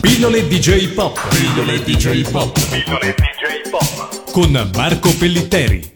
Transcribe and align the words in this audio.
Pillole 0.00 0.46
DJ 0.46 0.92
Pop. 0.94 1.18
Pillole 1.28 1.82
DJ 1.82 2.30
Pop. 2.30 2.52
Pillole 2.70 3.14
DJ 3.16 3.70
Pop. 3.70 4.30
Con 4.30 4.70
Marco 4.74 5.10
Pellitteri. 5.18 5.92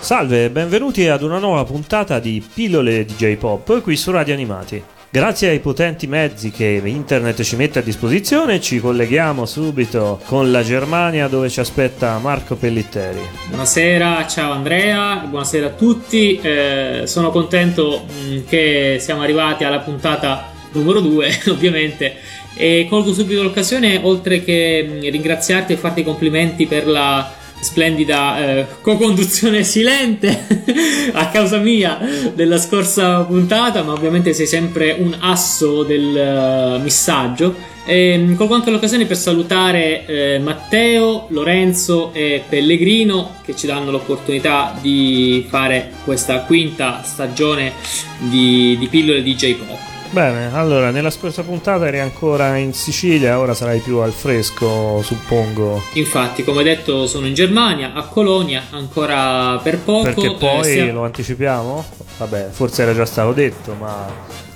Salve 0.00 0.44
e 0.44 0.50
benvenuti 0.50 1.06
ad 1.08 1.22
una 1.22 1.38
nuova 1.38 1.64
puntata 1.64 2.18
di 2.18 2.42
Pillole 2.54 3.04
DJ 3.04 3.36
Pop 3.36 3.82
qui 3.82 3.96
su 3.96 4.10
Radio 4.10 4.32
Animati. 4.32 4.82
Grazie 5.10 5.50
ai 5.50 5.60
potenti 5.60 6.06
mezzi 6.06 6.50
che 6.50 6.80
internet 6.84 7.42
ci 7.42 7.56
mette 7.56 7.78
a 7.78 7.82
disposizione 7.82 8.60
ci 8.60 8.78
colleghiamo 8.78 9.46
subito 9.46 10.20
con 10.26 10.50
la 10.50 10.62
Germania 10.62 11.28
dove 11.28 11.48
ci 11.50 11.60
aspetta 11.60 12.18
Marco 12.18 12.56
Pellitteri. 12.56 13.20
Buonasera, 13.48 14.26
ciao 14.26 14.52
Andrea, 14.52 15.24
buonasera 15.28 15.66
a 15.66 15.70
tutti, 15.70 16.38
eh, 16.40 17.02
sono 17.04 17.30
contento 17.30 18.04
mh, 18.06 18.44
che 18.48 18.98
siamo 19.00 19.22
arrivati 19.22 19.64
alla 19.64 19.80
puntata 19.80 20.56
numero 20.72 21.00
2 21.00 21.44
ovviamente 21.48 22.16
e 22.58 22.86
colgo 22.90 23.14
subito 23.14 23.42
l'occasione 23.42 24.00
oltre 24.02 24.42
che 24.42 24.82
mh, 24.82 25.10
ringraziarti 25.10 25.72
e 25.72 25.76
farti 25.76 26.00
i 26.00 26.04
complimenti 26.04 26.66
per 26.66 26.88
la 26.88 27.36
splendida 27.60 28.38
eh, 28.38 28.66
co-conduzione 28.80 29.62
silente 29.64 30.46
a 31.12 31.28
causa 31.28 31.58
mia 31.58 31.98
della 32.34 32.58
scorsa 32.58 33.22
puntata, 33.22 33.82
ma 33.82 33.92
ovviamente 33.92 34.32
sei 34.32 34.46
sempre 34.46 34.96
un 34.98 35.16
asso 35.20 35.82
del 35.82 36.76
uh, 36.78 36.82
missaggio. 36.82 37.76
E, 37.84 38.34
colgo 38.36 38.54
anche 38.54 38.70
l'occasione 38.70 39.06
per 39.06 39.16
salutare 39.16 40.04
eh, 40.04 40.38
Matteo, 40.38 41.26
Lorenzo 41.30 42.12
e 42.12 42.44
Pellegrino 42.46 43.36
che 43.42 43.56
ci 43.56 43.66
danno 43.66 43.90
l'opportunità 43.90 44.76
di 44.80 45.46
fare 45.48 45.92
questa 46.04 46.40
quinta 46.40 47.02
stagione 47.02 47.72
di, 48.18 48.76
di 48.78 48.86
pillole 48.88 49.22
DJ 49.22 49.54
Pop. 49.54 49.97
Bene, 50.10 50.50
allora 50.54 50.90
nella 50.90 51.10
scorsa 51.10 51.42
puntata 51.42 51.86
eri 51.86 51.98
ancora 51.98 52.56
in 52.56 52.72
Sicilia, 52.72 53.38
ora 53.38 53.52
sarai 53.52 53.80
più 53.80 53.98
al 53.98 54.12
fresco, 54.12 55.02
suppongo. 55.02 55.82
Infatti, 55.94 56.44
come 56.44 56.62
detto, 56.62 57.06
sono 57.06 57.26
in 57.26 57.34
Germania, 57.34 57.92
a 57.92 58.04
Colonia, 58.04 58.64
ancora 58.70 59.60
per 59.62 59.78
poco. 59.78 60.04
Perché 60.04 60.34
poi 60.34 60.78
eh, 60.78 60.92
lo 60.92 61.04
anticipiamo? 61.04 61.84
Vabbè, 62.16 62.48
forse 62.50 62.82
era 62.82 62.94
già 62.94 63.04
stato 63.04 63.32
detto, 63.32 63.74
ma 63.74 64.06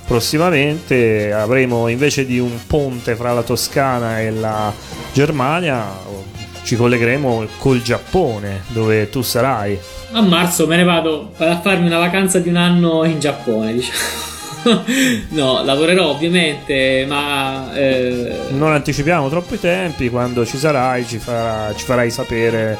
prossimamente 0.07 1.31
avremo 1.31 1.87
invece 1.87 2.25
di 2.25 2.39
un 2.39 2.65
ponte 2.65 3.15
fra 3.15 3.31
la 3.31 3.43
Toscana 3.43 4.19
e 4.21 4.31
la 4.31 4.73
Germania, 5.13 5.85
ci 6.63 6.75
collegheremo 6.75 7.45
col 7.59 7.81
Giappone, 7.81 8.63
dove 8.69 9.09
tu 9.09 9.21
sarai. 9.21 9.77
a 10.11 10.21
marzo 10.21 10.67
me 10.67 10.77
ne 10.77 10.83
vado 10.83 11.31
vado 11.37 11.51
a 11.51 11.59
farmi 11.59 11.87
una 11.87 11.97
vacanza 11.97 12.39
di 12.39 12.49
un 12.49 12.55
anno 12.55 13.03
in 13.03 13.19
Giappone, 13.19 13.73
diciamo. 13.73 14.32
no, 15.29 15.63
lavorerò 15.63 16.09
ovviamente, 16.09 17.05
ma 17.07 17.73
eh, 17.73 18.35
Non 18.51 18.71
anticipiamo 18.71 19.29
troppo 19.29 19.55
i 19.55 19.59
tempi, 19.59 20.09
quando 20.09 20.45
ci 20.45 20.57
sarai 20.57 21.05
ci, 21.05 21.17
farà- 21.17 21.73
ci 21.75 21.83
farai 21.85 22.09
sapere 22.09 22.77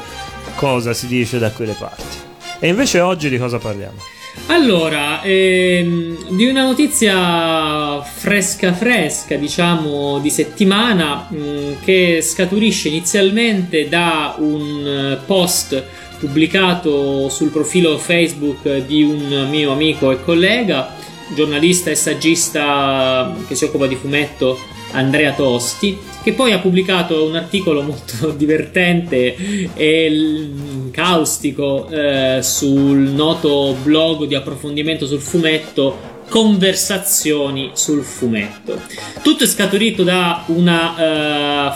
cosa 0.56 0.92
si 0.92 1.06
dice 1.06 1.38
da 1.38 1.50
quelle 1.50 1.74
parti. 1.78 2.18
E 2.60 2.68
invece 2.68 3.00
oggi 3.00 3.28
di 3.28 3.38
cosa 3.38 3.58
parliamo? 3.58 3.98
Allora, 4.46 5.22
ehm, 5.22 6.34
di 6.34 6.46
una 6.46 6.62
notizia 6.64 8.02
fresca 8.02 8.72
fresca, 8.72 9.36
diciamo, 9.36 10.18
di 10.18 10.28
settimana, 10.28 11.26
mh, 11.28 11.84
che 11.84 12.20
scaturisce 12.20 12.88
inizialmente 12.88 13.88
da 13.88 14.34
un 14.38 15.18
post 15.24 15.82
pubblicato 16.18 17.28
sul 17.28 17.50
profilo 17.50 17.96
Facebook 17.98 18.84
di 18.86 19.02
un 19.02 19.46
mio 19.50 19.72
amico 19.72 20.10
e 20.10 20.22
collega, 20.22 20.94
giornalista 21.34 21.90
e 21.90 21.94
saggista 21.94 23.34
che 23.46 23.54
si 23.54 23.64
occupa 23.64 23.86
di 23.86 23.96
fumetto 23.96 24.58
Andrea 24.92 25.32
Tosti, 25.32 25.98
che 26.22 26.32
poi 26.32 26.52
ha 26.52 26.58
pubblicato 26.58 27.24
un 27.24 27.36
articolo 27.36 27.82
molto 27.82 28.30
divertente 28.36 29.34
e 29.74 30.50
caustico 30.90 31.88
eh, 31.88 32.38
sul 32.42 32.98
noto 32.98 33.76
blog 33.82 34.24
di 34.24 34.34
approfondimento 34.34 35.06
sul 35.06 35.20
fumetto 35.20 36.12
Conversazioni 36.28 37.70
sul 37.74 38.02
fumetto. 38.02 38.80
Tutto 39.22 39.44
è 39.44 39.46
scaturito 39.46 40.02
da 40.02 40.44
una 40.46 40.96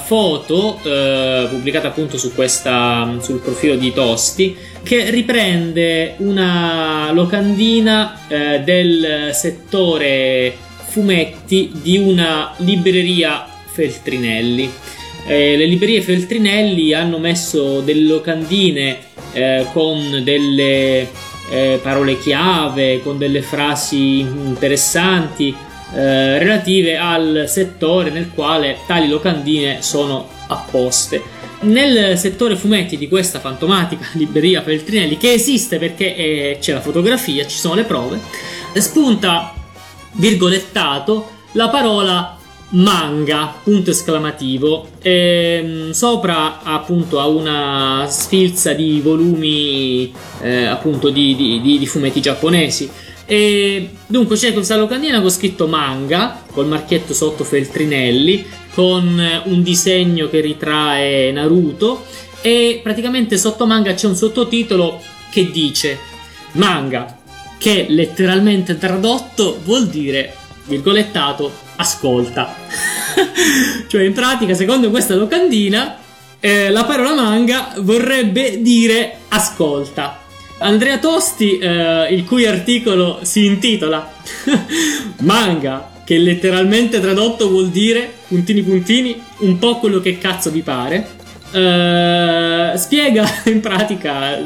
eh, 0.00 0.02
foto 0.04 0.80
eh, 0.82 1.46
pubblicata 1.48 1.88
appunto 1.88 2.18
su 2.18 2.34
questa, 2.34 3.18
sul 3.20 3.38
profilo 3.38 3.76
di 3.76 3.92
Tosti 3.92 4.56
che 4.82 5.10
riprende 5.10 6.14
una 6.18 7.12
locandina 7.12 8.26
eh, 8.26 8.60
del 8.60 9.30
settore 9.32 10.56
fumetti 10.88 11.70
di 11.80 11.98
una 11.98 12.54
libreria 12.58 13.46
Feltrinelli. 13.66 14.70
Eh, 15.26 15.56
le 15.56 15.66
librerie 15.66 16.00
Feltrinelli 16.00 16.92
hanno 16.94 17.18
messo 17.18 17.80
delle 17.80 18.08
locandine 18.08 19.06
con 19.72 20.22
delle 20.24 21.06
eh, 21.50 21.80
parole 21.82 22.18
chiave, 22.18 23.02
con 23.02 23.18
delle 23.18 23.42
frasi 23.42 24.20
interessanti 24.20 25.54
eh, 25.94 26.38
relative 26.38 26.98
al 26.98 27.44
settore 27.48 28.10
nel 28.10 28.30
quale 28.34 28.78
tali 28.86 29.08
locandine 29.08 29.82
sono 29.82 30.28
apposte. 30.48 31.36
Nel 31.60 32.16
settore 32.16 32.56
fumetti 32.56 32.96
di 32.96 33.08
questa 33.08 33.40
fantomatica 33.40 34.06
libreria 34.14 34.62
Feltrinelli, 34.62 35.16
che 35.16 35.32
esiste 35.32 35.78
perché 35.78 36.14
eh, 36.14 36.58
c'è 36.60 36.72
la 36.72 36.80
fotografia, 36.80 37.46
ci 37.46 37.58
sono 37.58 37.74
le 37.74 37.84
prove, 37.84 38.20
spunta 38.74 39.54
virgolettato 40.12 41.30
la 41.52 41.68
parola 41.68 42.37
manga 42.70 43.54
punto 43.62 43.90
esclamativo. 43.90 44.88
Ehm, 45.02 45.90
sopra 45.92 46.62
appunto 46.62 47.20
a 47.20 47.26
una 47.26 48.06
sfilza 48.08 48.72
di 48.72 49.00
volumi 49.00 50.12
eh, 50.42 50.64
appunto 50.66 51.10
di, 51.10 51.34
di- 51.34 51.60
di- 51.60 51.78
di 51.78 51.86
fumetti 51.86 52.20
giapponesi. 52.20 52.90
E 53.24 53.90
dunque 54.06 54.36
c'è 54.36 54.52
questa 54.52 54.76
locandina 54.76 55.20
con 55.20 55.30
scritto 55.30 55.66
manga 55.66 56.42
col 56.50 56.66
marchietto 56.66 57.12
sotto 57.12 57.44
Feltrinelli 57.44 58.46
con 58.72 59.20
un 59.44 59.62
disegno 59.62 60.28
che 60.30 60.40
ritrae 60.40 61.30
Naruto. 61.32 62.04
E 62.40 62.80
praticamente 62.82 63.36
sotto 63.36 63.66
manga 63.66 63.94
c'è 63.94 64.06
un 64.06 64.14
sottotitolo 64.14 65.00
che 65.30 65.50
dice 65.50 65.98
manga 66.52 67.18
che 67.58 67.86
letteralmente 67.88 68.78
tradotto 68.78 69.58
vuol 69.64 69.88
dire 69.88 70.34
virgolettato 70.66 71.66
ascolta. 71.78 72.54
Cioè 73.86 74.02
in 74.02 74.12
pratica 74.12 74.54
secondo 74.54 74.90
questa 74.90 75.14
locandina 75.14 75.96
eh, 76.40 76.70
la 76.70 76.84
parola 76.84 77.14
manga 77.14 77.74
vorrebbe 77.78 78.60
dire 78.62 79.16
ascolta. 79.28 80.20
Andrea 80.58 80.98
Tosti 80.98 81.58
eh, 81.58 82.12
il 82.12 82.24
cui 82.24 82.46
articolo 82.46 83.20
si 83.22 83.46
intitola 83.46 84.12
manga 85.22 85.92
che 86.04 86.18
letteralmente 86.18 87.00
tradotto 87.00 87.48
vuol 87.48 87.68
dire 87.68 88.12
puntini 88.26 88.62
puntini 88.62 89.20
un 89.38 89.58
po' 89.58 89.78
quello 89.78 90.00
che 90.00 90.18
cazzo 90.18 90.50
vi 90.50 90.62
pare 90.62 91.16
eh, 91.52 92.72
spiega 92.76 93.26
in 93.46 93.60
pratica 93.60 94.38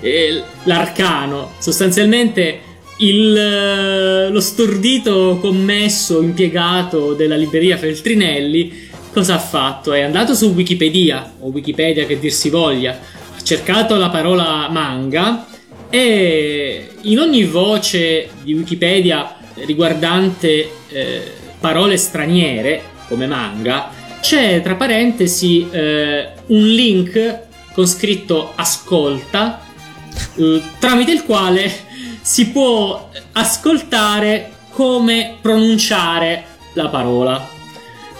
eh, 0.00 0.42
l'arcano. 0.64 1.52
Sostanzialmente 1.58 2.60
il, 2.98 3.36
eh, 3.36 4.30
lo 4.30 4.40
stordito 4.40 5.38
commesso 5.40 6.20
impiegato 6.22 7.14
della 7.14 7.36
libreria 7.36 7.76
Feltrinelli 7.76 8.86
cosa 9.12 9.34
ha 9.34 9.38
fatto? 9.38 9.92
È 9.92 10.00
andato 10.00 10.34
su 10.34 10.52
Wikipedia 10.52 11.34
o 11.40 11.48
Wikipedia 11.48 12.06
che 12.06 12.18
dir 12.18 12.32
si 12.32 12.50
voglia 12.50 12.98
ha 13.36 13.40
cercato 13.42 13.96
la 13.96 14.08
parola 14.08 14.68
manga 14.70 15.46
e 15.90 16.88
in 17.02 17.18
ogni 17.18 17.44
voce 17.44 18.30
di 18.42 18.54
Wikipedia 18.54 19.36
riguardante 19.64 20.70
eh, 20.88 21.22
parole 21.58 21.96
straniere 21.96 22.82
come 23.08 23.26
manga 23.26 23.90
c'è 24.20 24.60
tra 24.62 24.74
parentesi 24.74 25.68
eh, 25.70 26.28
un 26.46 26.66
link 26.66 27.46
con 27.72 27.86
scritto 27.86 28.52
ascolta 28.54 29.60
eh, 30.36 30.62
tramite 30.78 31.12
il 31.12 31.22
quale 31.22 31.86
si 32.28 32.48
può 32.48 33.08
ascoltare 33.32 34.50
come 34.72 35.38
pronunciare 35.40 36.44
la 36.74 36.88
parola. 36.88 37.48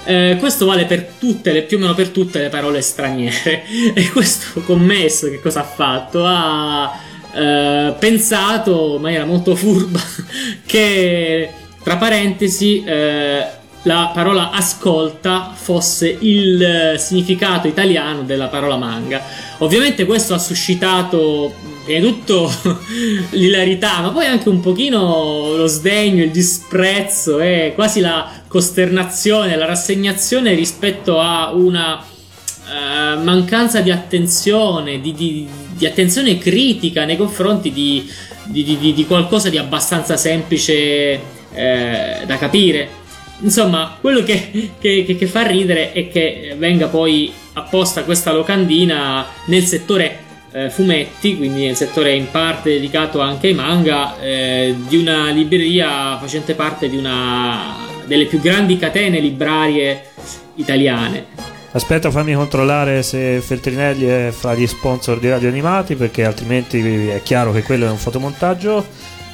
Eh, 0.04 0.38
questo 0.40 0.64
vale 0.64 0.86
per 0.86 1.12
tutte 1.18 1.52
le, 1.52 1.60
più 1.60 1.76
o 1.76 1.80
meno 1.80 1.92
per 1.92 2.08
tutte 2.08 2.40
le 2.40 2.48
parole 2.48 2.80
straniere. 2.80 3.64
E 3.94 4.08
questo 4.08 4.62
commesso 4.62 5.28
che 5.28 5.42
cosa 5.42 5.60
ha 5.60 5.64
fatto? 5.64 6.24
Ha 6.24 6.98
eh, 7.34 7.94
pensato 7.98 8.94
in 8.96 9.02
maniera 9.02 9.26
molto 9.26 9.54
furba 9.54 10.00
che 10.64 11.50
tra 11.82 11.98
parentesi 11.98 12.82
eh, 12.84 13.46
la 13.82 14.10
parola 14.14 14.52
ascolta 14.52 15.52
fosse 15.54 16.16
il 16.18 16.94
significato 16.96 17.68
italiano 17.68 18.22
della 18.22 18.48
parola 18.48 18.76
manga. 18.76 19.22
Ovviamente 19.58 20.06
questo 20.06 20.32
ha 20.32 20.38
suscitato 20.38 21.76
prima 21.88 22.00
di 22.00 22.06
tutto 22.06 22.52
l'ilarità, 23.30 24.00
ma 24.02 24.10
poi 24.10 24.26
anche 24.26 24.50
un 24.50 24.60
pochino 24.60 25.54
lo 25.56 25.66
sdegno, 25.66 26.22
il 26.22 26.30
disprezzo 26.30 27.40
e 27.40 27.72
quasi 27.74 28.00
la 28.00 28.30
costernazione, 28.46 29.56
la 29.56 29.64
rassegnazione 29.64 30.54
rispetto 30.54 31.18
a 31.18 31.52
una 31.52 31.96
uh, 31.96 33.22
mancanza 33.22 33.80
di 33.80 33.90
attenzione, 33.90 35.00
di, 35.00 35.14
di, 35.14 35.48
di, 35.74 35.86
attenzione 35.86 36.36
critica 36.36 37.06
nei 37.06 37.16
confronti 37.16 37.72
di, 37.72 38.06
di 38.44 39.04
qualcosa 39.06 39.48
di 39.48 39.56
abbastanza 39.56 40.18
semplice 40.18 41.20
eh, 41.54 42.22
da 42.26 42.36
capire. 42.36 43.06
Insomma, 43.40 43.96
quello 44.00 44.24
che, 44.24 44.72
che, 44.80 45.16
che, 45.16 45.26
fa 45.26 45.46
ridere 45.46 45.92
è 45.92 46.08
che 46.08 46.56
venga 46.58 46.88
poi 46.88 47.32
apposta 47.52 48.02
questa 48.02 48.32
locandina 48.32 49.24
nel 49.46 49.62
settore 49.62 50.26
eh, 50.52 50.70
fumetti, 50.70 51.36
quindi 51.36 51.66
nel 51.66 51.76
settore 51.76 52.14
in 52.14 52.30
parte 52.30 52.70
dedicato 52.70 53.20
anche 53.20 53.48
ai 53.48 53.54
manga, 53.54 54.18
eh, 54.20 54.74
di 54.86 54.96
una 54.96 55.30
libreria 55.30 56.18
facente 56.18 56.54
parte 56.54 56.88
di 56.88 56.96
una 56.96 57.86
delle 58.06 58.24
più 58.24 58.40
grandi 58.40 58.76
catene 58.78 59.20
librarie 59.20 60.10
italiane. 60.54 61.26
Aspetta, 61.72 62.10
fammi 62.10 62.32
controllare 62.32 63.02
se 63.02 63.40
Feltrinelli 63.40 64.06
è 64.06 64.30
fra 64.32 64.54
gli 64.54 64.66
sponsor 64.66 65.18
di 65.18 65.28
Radio 65.28 65.48
Animati, 65.48 65.94
perché 65.94 66.24
altrimenti 66.24 67.08
è 67.08 67.20
chiaro 67.22 67.52
che 67.52 67.62
quello 67.62 67.86
è 67.86 67.90
un 67.90 67.98
fotomontaggio. 67.98 68.86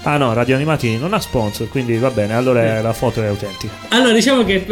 Ah 0.03 0.17
no, 0.17 0.33
Radio 0.35 0.57
Animati 0.57 0.99
non 0.99 1.15
ha 1.15 1.21
sponsor, 1.21 1.69
quindi 1.69 1.97
va 1.97 2.11
bene, 2.11 2.35
allora 2.35 2.83
la 2.83 2.93
foto 2.93 3.23
è 3.23 3.27
autentica. 3.27 3.73
Allora, 3.91 4.13
diciamo 4.13 4.45
che 4.45 4.67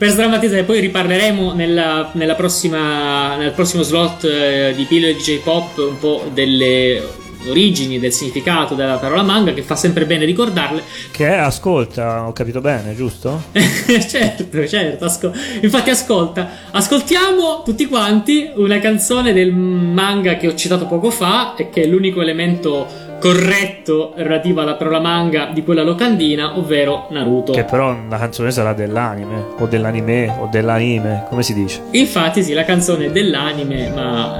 per 0.00 0.08
sdrammatizzare, 0.08 0.62
poi 0.62 0.80
riparleremo 0.80 1.52
nella, 1.52 2.08
nella 2.14 2.34
prossima, 2.34 3.36
nel 3.36 3.52
prossimo 3.52 3.82
slot 3.82 4.24
eh, 4.24 4.72
di 4.74 4.84
Pillole 4.84 5.14
DJ 5.14 5.40
Pop 5.40 5.76
un 5.76 5.98
po' 5.98 6.24
delle 6.32 7.02
origini, 7.46 7.98
del 7.98 8.10
significato 8.10 8.74
della 8.74 8.96
parola 8.96 9.20
manga, 9.20 9.52
che 9.52 9.60
fa 9.60 9.76
sempre 9.76 10.06
bene 10.06 10.24
ricordarle. 10.24 10.82
Che 11.10 11.26
è 11.26 11.36
ascolta, 11.36 12.26
ho 12.26 12.32
capito 12.32 12.62
bene, 12.62 12.96
giusto? 12.96 13.42
certo, 13.52 14.66
certo. 14.66 15.04
Asco- 15.04 15.34
infatti, 15.60 15.90
ascolta, 15.90 16.48
ascoltiamo 16.70 17.62
tutti 17.62 17.84
quanti 17.84 18.50
una 18.54 18.78
canzone 18.78 19.34
del 19.34 19.52
manga 19.52 20.38
che 20.38 20.48
ho 20.48 20.54
citato 20.54 20.86
poco 20.86 21.10
fa 21.10 21.54
e 21.56 21.68
che 21.68 21.82
è 21.82 21.86
l'unico 21.86 22.22
elemento 22.22 23.09
corretto 23.20 24.14
relativo 24.16 24.60
alla 24.60 24.74
parola 24.74 24.98
manga 24.98 25.50
di 25.52 25.62
quella 25.62 25.82
locandina, 25.82 26.58
ovvero 26.58 27.06
Naruto. 27.10 27.52
Che 27.52 27.64
però 27.64 27.96
la 28.08 28.18
canzone 28.18 28.50
sarà 28.50 28.72
dell'anime, 28.72 29.44
o 29.58 29.66
dell'anime, 29.66 30.34
o 30.38 30.48
dell'anime, 30.50 31.26
come 31.28 31.42
si 31.42 31.54
dice? 31.54 31.82
Infatti 31.92 32.42
sì, 32.42 32.52
la 32.52 32.64
canzone 32.64 33.06
è 33.06 33.10
dell'anime, 33.10 33.90
ma... 33.90 34.38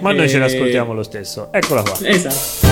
ma 0.00 0.12
noi 0.12 0.24
e... 0.24 0.28
ce 0.28 0.38
l'ascoltiamo 0.40 0.94
lo 0.94 1.02
stesso. 1.02 1.48
Eccola 1.50 1.82
qua. 1.82 1.94
Esatto. 2.02 2.65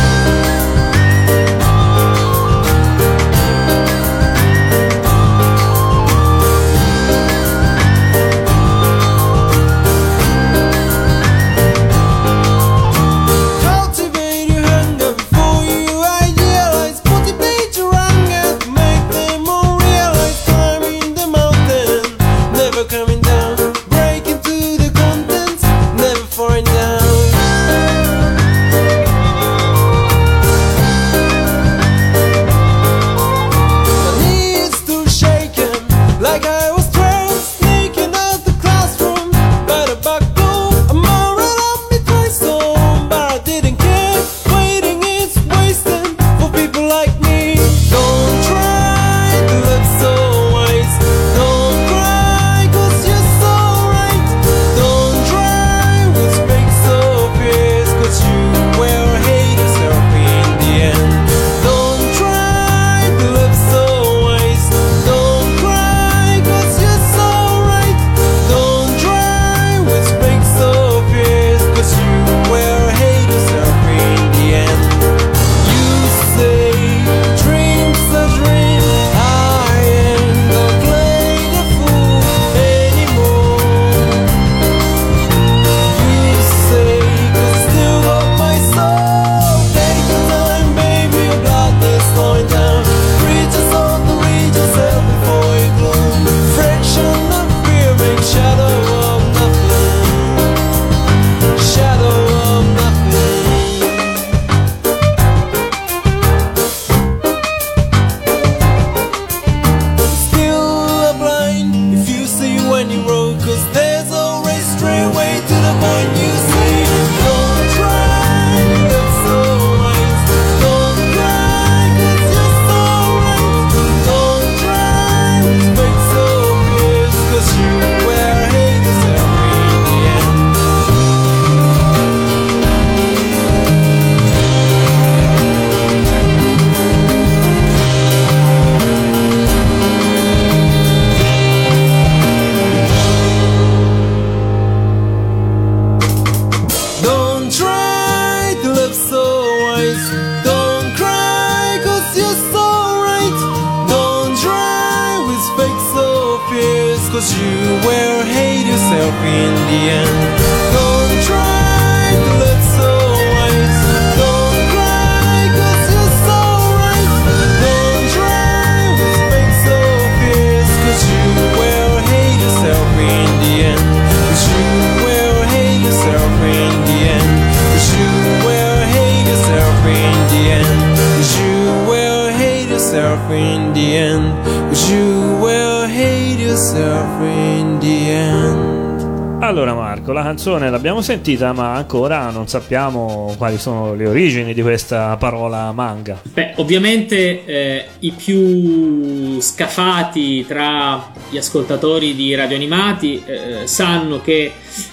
Canzone 190.44 190.68
l'abbiamo 190.68 191.00
sentita, 191.00 191.54
ma 191.54 191.74
ancora 191.74 192.28
non 192.28 192.46
sappiamo 192.48 193.34
quali 193.38 193.56
sono 193.56 193.94
le 193.94 194.06
origini 194.06 194.52
di 194.52 194.60
questa 194.60 195.16
parola 195.16 195.72
manga. 195.72 196.20
Beh, 196.22 196.52
ovviamente 196.56 197.46
eh, 197.46 197.84
i 198.00 198.10
più 198.10 199.40
scafati 199.40 200.44
tra 200.46 201.12
gli 201.30 201.38
ascoltatori 201.38 202.14
di 202.14 202.34
radio 202.34 202.56
animati 202.56 203.22
eh, 203.24 203.66
sanno 203.66 204.20
che 204.20 204.52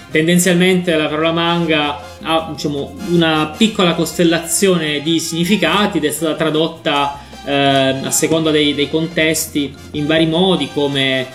tendenzialmente 0.09 0.95
la 0.95 1.07
parola 1.07 1.33
manga 1.33 1.99
ha 2.21 2.49
diciamo, 2.53 2.95
una 3.09 3.53
piccola 3.57 3.93
costellazione 3.93 5.01
di 5.01 5.19
significati 5.19 5.97
ed 5.97 6.05
è 6.05 6.11
stata 6.11 6.35
tradotta 6.35 7.19
eh, 7.43 7.53
a 8.03 8.11
seconda 8.11 8.51
dei, 8.51 8.73
dei 8.73 8.89
contesti 8.89 9.75
in 9.91 10.05
vari 10.05 10.27
modi 10.27 10.69
come 10.73 11.27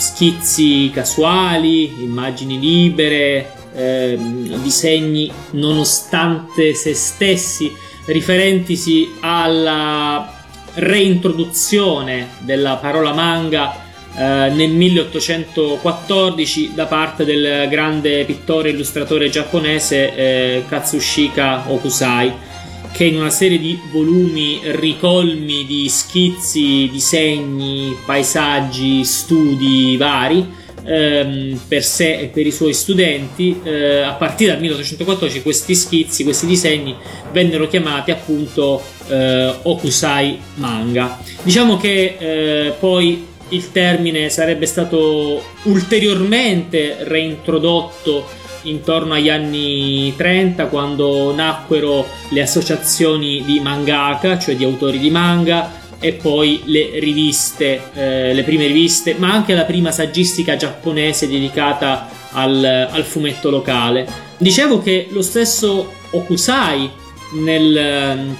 schizzi 0.00 0.90
casuali, 0.92 2.02
immagini 2.02 2.58
libere, 2.58 3.52
eh, 3.74 4.18
disegni 4.62 5.30
nonostante 5.50 6.74
se 6.74 6.94
stessi, 6.94 7.72
riferentisi 8.06 9.10
alla 9.20 10.38
reintroduzione 10.74 12.28
della 12.38 12.74
parola 12.76 13.12
manga 13.12 13.74
eh, 14.16 14.50
nel 14.50 14.70
1814 14.70 16.72
da 16.74 16.86
parte 16.86 17.24
del 17.24 17.68
grande 17.68 18.24
pittore 18.24 18.70
e 18.70 18.72
illustratore 18.72 19.28
giapponese 19.28 20.14
eh, 20.14 20.64
Katsushika 20.66 21.64
Okusai 21.68 22.48
che 22.92 23.04
in 23.04 23.16
una 23.16 23.30
serie 23.30 23.58
di 23.58 23.78
volumi 23.90 24.60
ricolmi 24.62 25.64
di 25.64 25.88
schizzi, 25.88 26.88
disegni, 26.90 27.96
paesaggi, 28.04 29.04
studi 29.04 29.96
vari 29.96 30.58
ehm, 30.84 31.60
per 31.68 31.84
sé 31.84 32.18
e 32.18 32.26
per 32.26 32.46
i 32.46 32.50
suoi 32.50 32.74
studenti, 32.74 33.60
eh, 33.62 34.00
a 34.00 34.12
partire 34.12 34.52
dal 34.52 34.60
1814 34.60 35.42
questi 35.42 35.74
schizzi, 35.74 36.24
questi 36.24 36.46
disegni 36.46 36.94
vennero 37.32 37.68
chiamati 37.68 38.10
appunto 38.10 38.82
eh, 39.08 39.54
Okusai 39.62 40.38
manga. 40.54 41.18
Diciamo 41.42 41.76
che 41.76 42.16
eh, 42.18 42.72
poi 42.78 43.26
il 43.50 43.72
termine 43.72 44.30
sarebbe 44.30 44.66
stato 44.66 45.42
ulteriormente 45.64 46.98
reintrodotto 47.00 48.38
intorno 48.62 49.14
agli 49.14 49.28
anni 49.28 50.14
30 50.16 50.66
quando 50.66 51.34
nacquero 51.34 52.06
le 52.30 52.42
associazioni 52.42 53.42
di 53.44 53.60
mangaka, 53.60 54.38
cioè 54.38 54.56
di 54.56 54.64
autori 54.64 54.98
di 54.98 55.10
manga, 55.10 55.78
e 55.98 56.14
poi 56.14 56.62
le 56.64 56.98
riviste, 56.98 57.90
eh, 57.94 58.32
le 58.32 58.42
prime 58.42 58.66
riviste, 58.66 59.14
ma 59.18 59.32
anche 59.32 59.54
la 59.54 59.64
prima 59.64 59.92
saggistica 59.92 60.56
giapponese 60.56 61.28
dedicata 61.28 62.08
al, 62.32 62.88
al 62.90 63.04
fumetto 63.04 63.50
locale. 63.50 64.06
Dicevo 64.38 64.80
che 64.80 65.08
lo 65.10 65.22
stesso 65.22 65.92
Okusai 66.12 66.90
nel 67.32 68.34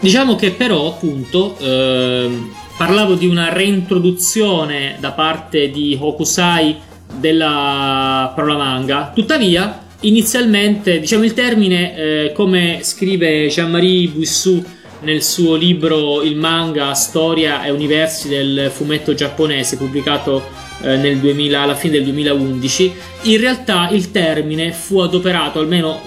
Diciamo 0.00 0.36
che 0.36 0.52
però, 0.52 0.88
appunto, 0.88 1.56
eh, 1.58 2.30
parlavo 2.76 3.14
di 3.14 3.26
una 3.26 3.52
reintroduzione 3.52 4.96
da 5.00 5.12
parte 5.12 5.70
di 5.70 5.96
Hokusai 5.98 6.76
della 7.18 8.32
parola 8.34 8.56
manga. 8.56 9.10
Tuttavia, 9.14 9.84
inizialmente, 10.00 11.00
diciamo 11.00 11.24
il 11.24 11.32
termine, 11.32 11.96
eh, 11.96 12.32
come 12.32 12.80
scrive 12.82 13.48
Jean-Marie 13.48 14.08
Buissou 14.08 14.62
nel 15.06 15.22
suo 15.22 15.54
libro 15.54 16.22
Il 16.22 16.36
manga, 16.36 16.92
storia 16.94 17.62
e 17.62 17.70
universi 17.70 18.28
del 18.28 18.72
fumetto 18.74 19.14
giapponese, 19.14 19.76
pubblicato 19.76 20.44
eh, 20.82 20.96
nel 20.96 21.18
2000, 21.18 21.60
alla 21.60 21.76
fine 21.76 21.92
del 21.92 22.02
2011, 22.02 22.92
in 23.22 23.38
realtà 23.38 23.88
il 23.90 24.10
termine 24.10 24.72
fu 24.72 24.98
adoperato 24.98 25.60
almeno 25.60 26.00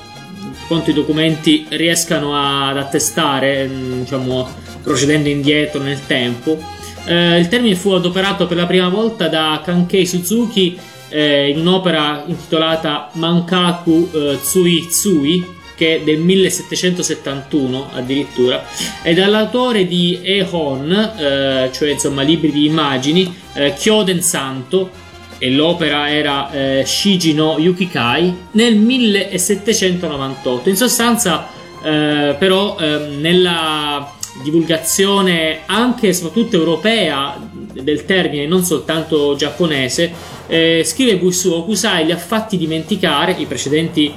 quanto 0.67 0.89
i 0.89 0.93
documenti 0.93 1.65
riescano 1.69 2.35
ad 2.35 2.77
attestare, 2.77 3.65
mm, 3.65 3.99
diciamo, 4.01 4.47
procedendo 4.83 5.29
indietro 5.29 5.81
nel 5.81 6.05
tempo. 6.05 6.61
Eh, 7.05 7.39
il 7.39 7.47
termine 7.47 7.75
fu 7.75 7.91
adoperato 7.91 8.47
per 8.47 8.57
la 8.57 8.65
prima 8.65 8.89
volta 8.89 9.29
da 9.29 9.61
Kankei 9.63 10.05
Suzuki 10.05 10.77
eh, 11.07 11.49
in 11.49 11.59
un'opera 11.59 12.25
intitolata 12.27 13.09
Mankaku 13.13 14.09
eh, 14.13 14.39
Tsui 14.41 14.87
Tsui, 14.87 15.57
che 15.79 15.95
è 15.95 16.01
del 16.01 16.17
1771 16.17 17.91
addirittura, 17.93 18.65
e 19.01 19.13
dall'autore 19.13 19.87
di 19.87 20.19
Ehon, 20.21 20.91
eh, 20.91 21.69
cioè 21.71 21.91
insomma 21.91 22.21
libri 22.21 22.51
di 22.51 22.65
immagini, 22.65 23.33
eh, 23.53 23.71
Kyoden 23.71 24.21
Santo, 24.21 24.91
e 25.37 25.49
l'opera 25.49 26.09
era 26.09 26.51
eh, 26.51 26.83
Shiji 26.85 27.33
no 27.33 27.57
Yukikai 27.57 28.35
nel 28.51 28.75
1798. 28.75 30.67
In 30.67 30.75
sostanza, 30.75 31.47
eh, 31.81 32.35
però, 32.37 32.77
eh, 32.77 33.07
nella 33.17 34.15
divulgazione 34.43 35.61
anche 35.65 36.09
e 36.09 36.13
soprattutto 36.13 36.57
europea 36.57 37.37
del 37.71 38.03
termine, 38.03 38.47
non 38.47 38.63
soltanto 38.63 39.35
giapponese, 39.37 40.11
eh, 40.47 40.81
scrive 40.83 41.15
Busu 41.15 41.51
Okusai 41.53 42.05
li 42.05 42.11
ha 42.11 42.17
fatti 42.17 42.57
dimenticare 42.57 43.33
i 43.37 43.45
precedenti 43.45 44.13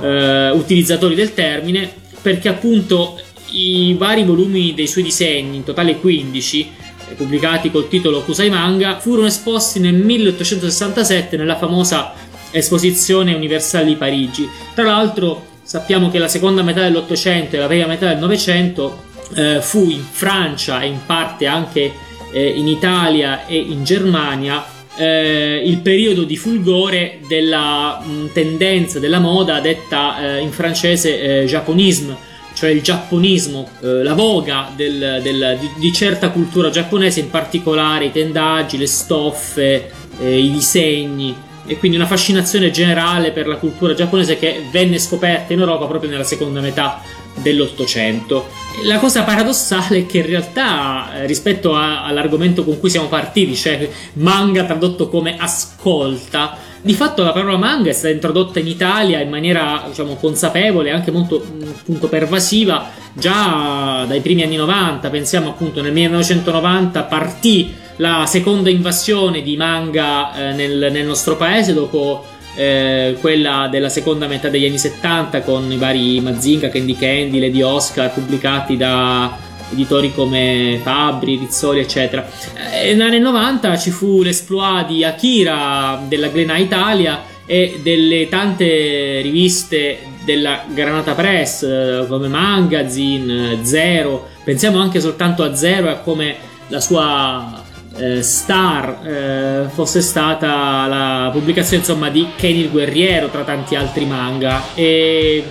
eh, 0.00 0.50
utilizzatori 0.50 1.14
del 1.14 1.34
termine 1.34 1.92
perché 2.20 2.48
appunto 2.48 3.20
i 3.50 3.94
vari 3.98 4.24
volumi 4.24 4.74
dei 4.74 4.86
suoi 4.86 5.04
disegni, 5.04 5.56
in 5.56 5.64
totale 5.64 5.98
15, 5.98 6.70
pubblicati 7.16 7.70
col 7.70 7.88
titolo 7.88 8.22
Kusai 8.22 8.50
Manga, 8.50 8.98
furono 8.98 9.26
esposti 9.26 9.78
nel 9.78 9.94
1867 9.94 11.36
nella 11.36 11.56
famosa 11.56 12.12
Esposizione 12.50 13.34
Universale 13.34 13.84
di 13.84 13.96
Parigi. 13.96 14.48
Tra 14.74 14.84
l'altro 14.84 15.46
sappiamo 15.62 16.10
che 16.10 16.18
la 16.18 16.28
seconda 16.28 16.62
metà 16.62 16.82
dell'Ottocento 16.82 17.56
e 17.56 17.58
la 17.58 17.66
prima 17.66 17.86
metà 17.86 18.08
del 18.08 18.18
Novecento 18.18 19.02
eh, 19.34 19.60
fu 19.60 19.90
in 19.90 20.02
Francia 20.08 20.80
e 20.80 20.86
in 20.86 21.00
parte 21.04 21.46
anche 21.46 21.92
eh, 22.32 22.48
in 22.48 22.68
Italia 22.68 23.46
e 23.46 23.56
in 23.56 23.84
Germania 23.84 24.64
eh, 24.96 25.62
il 25.64 25.78
periodo 25.78 26.24
di 26.24 26.36
fulgore 26.36 27.20
della 27.26 28.00
mh, 28.00 28.32
tendenza 28.32 28.98
della 28.98 29.18
moda 29.18 29.60
detta 29.60 30.36
eh, 30.36 30.40
in 30.40 30.50
francese 30.50 31.42
eh, 31.42 31.44
japonisme 31.46 32.32
cioè 32.54 32.70
il 32.70 32.82
giapponismo, 32.82 33.68
eh, 33.80 34.04
la 34.04 34.14
voga 34.14 34.70
del, 34.74 35.18
del, 35.22 35.58
di, 35.60 35.70
di, 35.76 35.92
certa 35.92 36.30
cultura 36.30 36.70
giapponese, 36.70 37.18
in 37.18 37.28
particolare 37.28 38.06
i 38.06 38.12
tendaggi, 38.12 38.78
le 38.78 38.86
stoffe, 38.86 39.90
eh, 40.20 40.38
i 40.38 40.52
disegni 40.52 41.34
e 41.66 41.78
quindi 41.78 41.96
una 41.96 42.06
fascinazione 42.06 42.70
generale 42.70 43.32
per 43.32 43.46
la 43.46 43.56
cultura 43.56 43.94
giapponese 43.94 44.38
che 44.38 44.62
venne 44.70 44.98
scoperta 44.98 45.52
in 45.52 45.60
Europa 45.60 45.86
proprio 45.86 46.10
nella 46.10 46.24
seconda 46.24 46.60
metà 46.60 47.00
dell'Ottocento. 47.34 48.48
La 48.84 48.98
cosa 48.98 49.22
paradossale 49.22 49.98
è 49.98 50.06
che 50.06 50.18
in 50.18 50.26
realtà 50.26 51.14
eh, 51.14 51.26
rispetto 51.26 51.74
a, 51.74 52.04
all'argomento 52.04 52.64
con 52.64 52.78
cui 52.80 52.90
siamo 52.90 53.08
partiti, 53.08 53.54
cioè 53.54 53.88
manga 54.14 54.64
tradotto 54.64 55.08
come 55.08 55.36
ascolta, 55.38 56.58
di 56.84 56.92
fatto 56.92 57.22
la 57.22 57.32
parola 57.32 57.56
manga 57.56 57.88
è 57.88 57.94
stata 57.94 58.12
introdotta 58.12 58.58
in 58.58 58.66
Italia 58.66 59.18
in 59.20 59.30
maniera 59.30 59.84
diciamo, 59.88 60.16
consapevole 60.16 60.90
e 60.90 60.92
anche 60.92 61.10
molto 61.10 61.42
appunto, 61.78 62.08
pervasiva 62.08 62.90
già 63.14 64.04
dai 64.06 64.20
primi 64.20 64.42
anni 64.42 64.56
90. 64.56 65.08
Pensiamo 65.08 65.48
appunto 65.48 65.80
nel 65.80 65.92
1990 65.92 67.02
partì 67.04 67.72
la 67.96 68.26
seconda 68.26 68.68
invasione 68.68 69.40
di 69.40 69.56
manga 69.56 70.34
eh, 70.34 70.52
nel, 70.52 70.90
nel, 70.92 71.06
nostro 71.06 71.36
paese 71.36 71.72
dopo 71.72 72.22
eh, 72.56 73.16
quella 73.20 73.68
della 73.70 73.88
seconda 73.88 74.26
metà 74.26 74.48
degli 74.48 74.66
anni 74.66 74.78
70 74.78 75.42
con 75.42 75.70
i 75.70 75.76
vari 75.76 76.20
Mazinga, 76.20 76.68
Candy 76.68 76.96
Candy, 76.96 77.40
Lady 77.40 77.62
Oscar 77.62 78.12
pubblicati 78.12 78.76
da 78.76 79.36
editori 79.72 80.12
come 80.14 80.78
Fabri, 80.82 81.36
Rizzoli, 81.36 81.80
eccetera. 81.80 82.26
E 82.72 82.90
eh, 82.90 82.94
negli 82.94 83.08
anni 83.08 83.18
90 83.18 83.76
ci 83.78 83.90
fu 83.90 84.22
l'esploit 84.22 84.86
di 84.86 85.04
Akira 85.04 86.00
della 86.06 86.28
Glena 86.28 86.56
Italia 86.56 87.22
e 87.46 87.80
delle 87.82 88.28
tante 88.28 89.20
riviste 89.20 89.98
della 90.24 90.64
Granata 90.66 91.12
Press 91.12 91.62
eh, 91.62 92.06
come 92.08 92.28
Magazine, 92.28 93.58
Zero. 93.62 94.28
Pensiamo 94.44 94.78
anche 94.78 95.00
soltanto 95.00 95.42
a 95.42 95.54
Zero 95.54 95.88
e 95.88 95.90
a 95.90 95.96
come 95.96 96.36
la 96.68 96.80
sua 96.80 97.63
eh, 97.96 98.22
star 98.22 99.06
eh, 99.06 99.68
fosse 99.72 100.00
stata 100.00 100.86
la 100.86 101.30
pubblicazione 101.32 101.78
insomma 101.78 102.10
di 102.10 102.28
Kenny 102.36 102.60
il 102.60 102.70
Guerriero 102.70 103.28
tra 103.28 103.42
tanti 103.42 103.76
altri 103.76 104.04
manga 104.04 104.62
e 104.74 105.44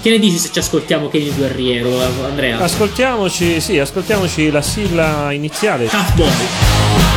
che 0.00 0.10
ne 0.10 0.18
dici 0.18 0.36
se 0.36 0.50
ci 0.50 0.58
ascoltiamo 0.58 1.08
Kenny 1.08 1.26
il 1.26 1.34
Guerriero, 1.34 1.96
Andrea? 2.24 2.58
Ascoltiamoci, 2.58 3.60
sì, 3.60 3.78
ascoltiamoci 3.78 4.50
la 4.50 4.62
sigla 4.62 5.30
iniziale. 5.30 5.86
Tough 5.86 6.14
Boy. 6.14 7.11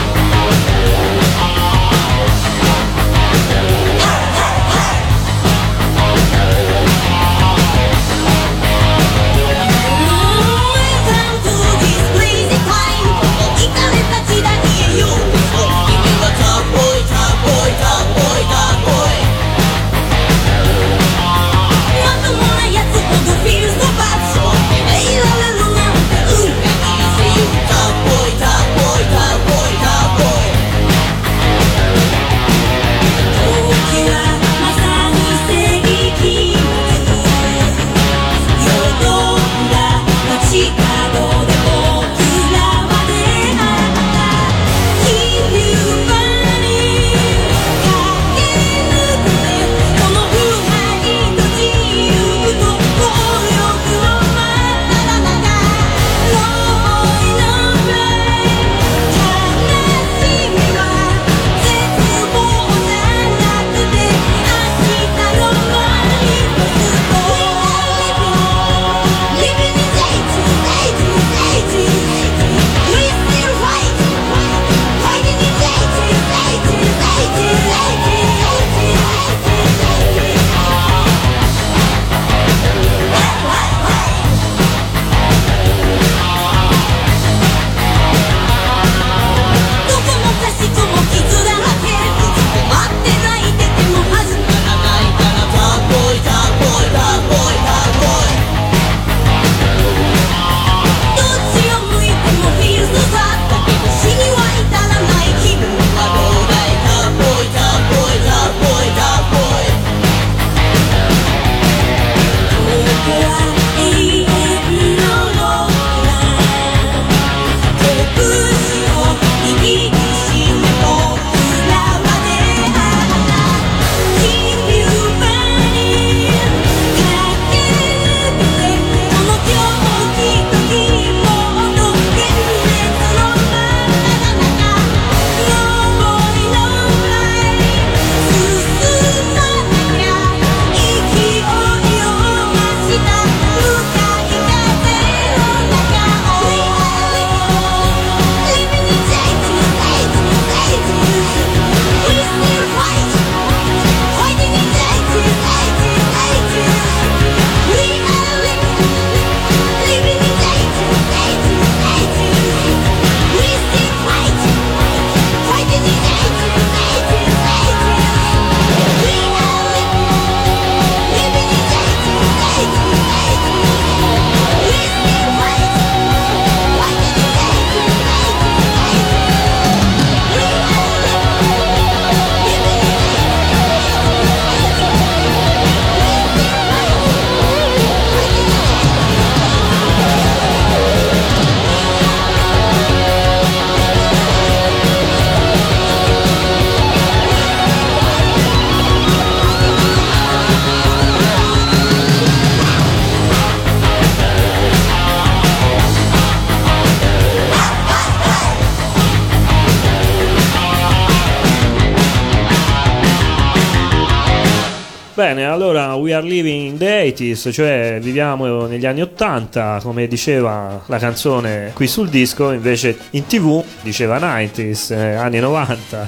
Bene, 215.15 215.45
allora 215.45 215.95
we 215.95 216.13
are 216.13 216.27
living 216.27 216.71
in 216.71 216.77
the 216.77 217.13
80s, 217.15 217.49
cioè 217.53 217.99
viviamo 218.01 218.65
negli 218.65 218.85
anni 218.85 219.01
80, 219.01 219.79
come 219.81 220.07
diceva 220.07 220.83
la 220.87 220.97
canzone 220.97 221.71
qui 221.73 221.87
sul 221.87 222.09
disco, 222.09 222.51
invece 222.51 222.97
in 223.11 223.25
tv 223.25 223.63
diceva 223.81 224.19
90s, 224.19 224.91
eh, 224.91 225.13
anni 225.13 225.39
90. 225.39 226.05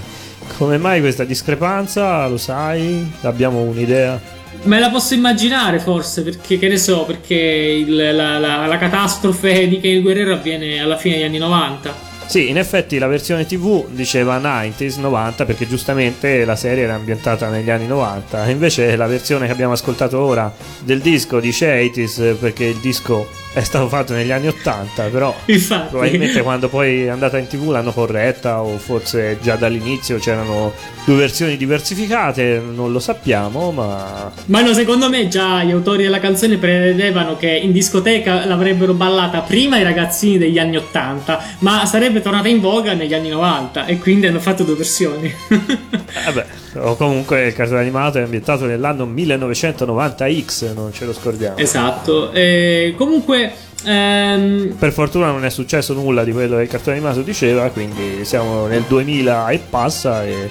Come 0.57 0.77
mai 0.77 0.99
questa 0.99 1.23
discrepanza? 1.23 2.27
Lo 2.27 2.35
sai? 2.35 3.09
Abbiamo 3.21 3.61
un'idea? 3.61 4.19
Me 4.63 4.77
la 4.77 4.89
posso 4.89 5.13
immaginare 5.13 5.79
forse, 5.79 6.21
perché 6.21 6.59
che 6.59 6.67
ne 6.67 6.77
so, 6.77 7.05
perché 7.05 7.33
il, 7.33 7.95
la, 7.95 8.39
la, 8.39 8.65
la 8.65 8.77
catastrofe 8.77 9.69
di 9.69 9.79
Kane 9.79 10.01
Guerrero 10.01 10.33
avviene 10.33 10.81
alla 10.81 10.97
fine 10.97 11.15
degli 11.15 11.23
anni 11.23 11.37
90. 11.37 12.16
Sì, 12.27 12.49
in 12.49 12.57
effetti 12.57 12.97
la 12.97 13.07
versione 13.07 13.45
TV 13.45 13.87
diceva 13.87 14.37
90s, 14.37 14.99
90 14.99 15.45
perché 15.45 15.65
giustamente 15.65 16.43
la 16.43 16.57
serie 16.57 16.83
era 16.83 16.95
ambientata 16.95 17.49
negli 17.49 17.69
anni 17.69 17.87
90, 17.87 18.49
invece 18.49 18.97
la 18.97 19.07
versione 19.07 19.45
che 19.45 19.53
abbiamo 19.53 19.71
ascoltato 19.71 20.19
ora 20.19 20.53
del 20.83 20.99
disco 20.99 21.39
dice 21.39 21.81
80s 21.81 22.35
perché 22.37 22.65
il 22.65 22.79
disco 22.79 23.29
è 23.57 23.63
stato 23.63 23.87
fatto 23.87 24.13
negli 24.13 24.29
anni 24.29 24.47
80, 24.47 25.05
però 25.05 25.35
Infatti. 25.45 25.89
probabilmente 25.89 26.43
quando 26.43 26.69
poi 26.69 27.05
è 27.05 27.07
andata 27.07 27.39
in 27.39 27.47
tv 27.47 27.71
l'hanno 27.71 27.91
corretta 27.91 28.61
o 28.61 28.77
forse 28.77 29.39
già 29.41 29.55
dall'inizio 29.55 30.19
c'erano 30.19 30.73
due 31.05 31.15
versioni 31.15 31.57
diversificate, 31.57 32.61
non 32.63 32.91
lo 32.91 32.99
sappiamo, 32.99 33.71
ma... 33.71 34.31
Ma 34.45 34.61
no, 34.61 34.73
secondo 34.73 35.09
me 35.09 35.27
già 35.27 35.63
gli 35.63 35.71
autori 35.71 36.03
della 36.03 36.19
canzone 36.19 36.57
prevedevano 36.57 37.35
che 37.35 37.49
in 37.49 37.71
discoteca 37.71 38.45
l'avrebbero 38.45 38.93
ballata 38.93 39.39
prima 39.39 39.79
i 39.79 39.83
ragazzini 39.83 40.37
degli 40.37 40.59
anni 40.59 40.77
80, 40.77 41.43
ma 41.59 41.83
sarebbe 41.87 42.21
tornata 42.21 42.47
in 42.49 42.59
voga 42.59 42.93
negli 42.93 43.13
anni 43.15 43.29
90 43.29 43.85
e 43.85 43.97
quindi 43.97 44.27
hanno 44.27 44.39
fatto 44.39 44.63
due 44.63 44.75
versioni. 44.75 45.33
Vabbè, 45.47 46.45
o 46.75 46.95
comunque 46.95 47.47
il 47.47 47.53
cartone 47.53 47.79
animato 47.79 48.19
è 48.19 48.21
ambientato 48.21 48.65
nell'anno 48.65 49.05
1990X, 49.05 50.73
non 50.73 50.93
ce 50.93 51.05
lo 51.05 51.13
scordiamo. 51.13 51.57
Esatto. 51.57 52.31
E 52.33 52.93
comunque 52.97 53.46
Ehm... 53.85 54.75
Per 54.77 54.91
fortuna 54.91 55.27
non 55.27 55.45
è 55.45 55.49
successo 55.49 55.93
nulla 55.93 56.23
di 56.23 56.31
quello 56.31 56.57
che 56.57 56.63
il 56.63 56.69
cartone 56.69 56.97
animato 56.97 57.21
diceva, 57.21 57.69
quindi 57.69 58.25
siamo 58.25 58.67
nel 58.67 58.83
2000 58.87 59.49
e 59.49 59.59
passa 59.69 60.25
e, 60.25 60.49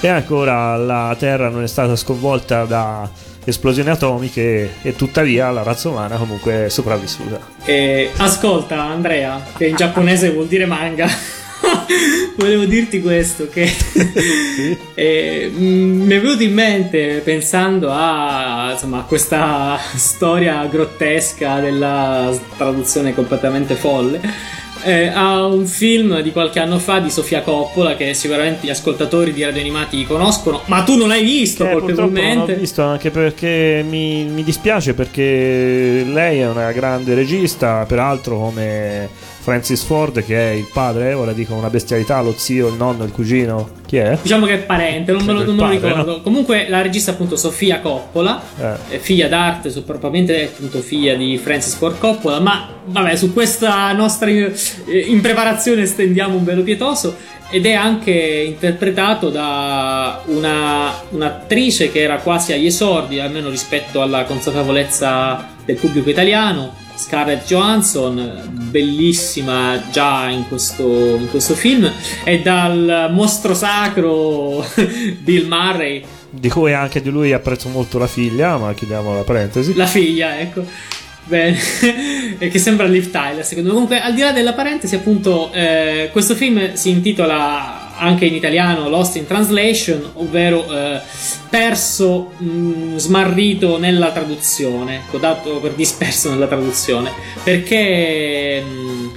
e 0.00 0.08
ancora 0.08 0.76
la 0.76 1.14
Terra 1.18 1.48
non 1.48 1.62
è 1.62 1.68
stata 1.68 1.96
sconvolta 1.96 2.64
da 2.64 3.08
esplosioni 3.44 3.88
atomiche 3.88 4.74
e 4.82 4.94
tuttavia 4.94 5.50
la 5.50 5.62
razza 5.62 5.88
umana 5.88 6.16
comunque 6.16 6.66
è 6.66 6.68
sopravvissuta. 6.68 7.40
E 7.64 8.10
ascolta 8.16 8.82
Andrea, 8.82 9.40
che 9.56 9.66
in 9.66 9.76
giapponese 9.76 10.30
vuol 10.30 10.46
dire 10.46 10.66
manga. 10.66 11.08
Volevo 12.36 12.64
dirti 12.64 13.00
questo, 13.00 13.48
che 13.48 13.70
eh, 14.94 15.50
mi 15.54 16.14
è 16.14 16.20
venuto 16.20 16.42
in 16.42 16.52
mente 16.52 17.20
pensando 17.24 17.90
a, 17.90 18.70
insomma, 18.72 18.98
a 18.98 19.02
questa 19.02 19.78
storia 19.94 20.64
grottesca 20.66 21.60
della 21.60 22.36
traduzione 22.56 23.14
completamente 23.14 23.74
folle. 23.74 24.56
Eh, 24.84 25.08
a 25.08 25.44
un 25.44 25.66
film 25.66 26.20
di 26.20 26.30
qualche 26.30 26.60
anno 26.60 26.78
fa 26.78 27.00
di 27.00 27.10
Sofia 27.10 27.42
Coppola 27.42 27.96
che 27.96 28.14
sicuramente 28.14 28.64
gli 28.64 28.70
ascoltatori 28.70 29.32
di 29.32 29.42
Radio 29.42 29.60
Animati 29.60 30.06
conoscono, 30.06 30.62
ma 30.66 30.84
tu 30.84 30.96
non 30.96 31.08
l'hai 31.08 31.24
visto 31.24 31.68
eh, 31.68 31.72
colpevolmente. 31.72 32.36
Non 32.36 32.46
l'ho 32.46 32.54
visto 32.54 32.82
anche 32.84 33.10
perché 33.10 33.84
mi, 33.86 34.22
mi 34.24 34.44
dispiace 34.44 34.94
perché 34.94 36.04
lei 36.06 36.38
è 36.38 36.48
una 36.48 36.70
grande 36.70 37.14
regista, 37.14 37.84
peraltro 37.88 38.38
come 38.38 39.08
Francis 39.48 39.82
Ford 39.82 40.22
che 40.22 40.36
è 40.36 40.52
il 40.52 40.68
padre, 40.70 41.14
ora 41.14 41.32
dico 41.32 41.54
una 41.54 41.70
bestialità, 41.70 42.20
lo 42.20 42.34
zio, 42.36 42.68
il 42.68 42.74
nonno, 42.74 43.04
il 43.04 43.12
cugino, 43.12 43.70
chi 43.86 43.96
è? 43.96 44.18
Diciamo 44.20 44.44
che 44.44 44.52
è 44.52 44.58
parente, 44.58 45.10
non, 45.10 45.24
me 45.24 45.32
lo, 45.32 45.42
non 45.42 45.56
padre, 45.56 45.74
ricordo. 45.76 46.16
No? 46.16 46.20
Comunque 46.20 46.68
la 46.68 46.82
regista 46.82 47.12
appunto 47.12 47.34
Sofia 47.34 47.80
Coppola, 47.80 48.42
eh. 48.90 48.98
figlia 48.98 49.26
d'arte, 49.26 49.70
probabilmente 49.80 50.50
appunto 50.52 50.80
figlia 50.80 51.14
di 51.14 51.38
Francis 51.38 51.76
Ford 51.76 51.98
Coppola, 51.98 52.40
ma 52.40 52.68
vabbè 52.84 53.16
su 53.16 53.32
questa 53.32 53.90
nostra 53.92 54.28
eh, 54.28 54.54
impreparazione 55.06 55.86
stendiamo 55.86 56.36
un 56.36 56.44
velo 56.44 56.62
pietoso 56.62 57.16
ed 57.48 57.64
è 57.64 57.72
anche 57.72 58.12
interpretato 58.12 59.30
da 59.30 60.20
una, 60.26 60.92
un'attrice 61.08 61.90
che 61.90 62.02
era 62.02 62.18
quasi 62.18 62.52
agli 62.52 62.66
esordi, 62.66 63.18
almeno 63.18 63.48
rispetto 63.48 64.02
alla 64.02 64.24
consapevolezza 64.24 65.48
del 65.64 65.76
pubblico 65.76 66.10
italiano 66.10 66.84
Scarlett 66.98 67.46
Johansson, 67.46 68.42
bellissima 68.70 69.84
già 69.90 70.28
in 70.28 70.48
questo, 70.48 71.14
in 71.16 71.30
questo 71.30 71.54
film, 71.54 71.90
e 72.24 72.40
dal 72.42 73.08
mostro 73.12 73.54
sacro 73.54 74.66
Bill 75.22 75.46
Murray. 75.46 76.04
Di 76.30 76.48
cui 76.48 76.74
anche 76.74 77.00
di 77.00 77.08
lui 77.08 77.32
apprezzo 77.32 77.68
molto 77.68 77.98
la 77.98 78.08
figlia, 78.08 78.56
ma 78.58 78.74
chiudiamo 78.74 79.14
la 79.14 79.22
parentesi. 79.22 79.74
La 79.74 79.86
figlia, 79.86 80.40
ecco. 80.40 80.64
Bene, 81.24 81.56
e 82.38 82.48
che 82.48 82.58
sembra 82.58 82.86
Liv 82.86 83.10
Tyler, 83.10 83.44
secondo 83.44 83.68
me. 83.68 83.74
Comunque, 83.74 84.00
al 84.00 84.14
di 84.14 84.20
là 84.20 84.32
della 84.32 84.54
parentesi, 84.54 84.96
appunto, 84.96 85.52
eh, 85.52 86.08
questo 86.10 86.34
film 86.34 86.74
si 86.74 86.90
intitola 86.90 87.87
anche 87.98 88.24
in 88.24 88.34
italiano 88.34 88.88
Lost 88.88 89.16
in 89.16 89.26
Translation, 89.26 90.10
ovvero 90.14 90.64
eh, 90.72 91.00
perso, 91.50 92.32
mh, 92.38 92.46
mm, 92.46 92.96
smarrito 92.96 93.78
nella 93.78 94.10
traduzione, 94.12 94.96
ecco, 94.96 95.18
dato 95.18 95.58
per 95.60 95.72
disperso 95.72 96.30
nella 96.30 96.46
traduzione, 96.46 97.12
perché 97.42 98.62
mh, 98.62 98.70
mm, 98.70 99.08